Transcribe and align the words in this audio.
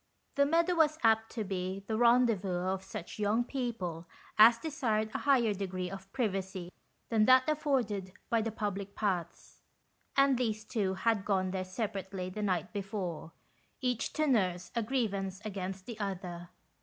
The 0.33 0.47
meadow 0.47 0.73
was 0.73 0.97
apt 1.03 1.31
to 1.33 1.43
be 1.43 1.83
the 1.85 1.95
rendezvous 1.95 2.65
of 2.65 2.81
such 2.83 3.19
young 3.19 3.43
people 3.43 4.07
as 4.35 4.57
desired 4.57 5.11
a 5.13 5.19
higher 5.19 5.53
degree 5.53 5.91
of 5.91 6.11
privacy 6.11 6.73
than 7.09 7.25
that 7.25 7.47
afforded 7.47 8.11
by 8.27 8.41
the 8.41 8.51
public 8.51 8.95
paths; 8.95 9.61
and 10.17 10.39
these 10.39 10.65
two 10.65 10.95
had 10.95 11.23
gone 11.23 11.51
there 11.51 11.63
separately 11.63 12.31
the 12.31 12.41
night 12.41 12.73
before, 12.73 13.33
each 13.79 14.11
to 14.13 14.25
nurse 14.25 14.71
a 14.75 14.81
grievance 14.81 15.39
against 15.45 15.85
the 15.85 15.99
other. 15.99 16.49